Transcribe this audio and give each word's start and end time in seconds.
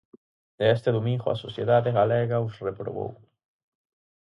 E 0.63 0.65
este 0.77 0.89
domingo 0.97 1.27
a 1.29 1.41
sociedade 1.45 1.95
galega 1.99 2.43
os 2.45 2.53
reprobou. 2.67 3.11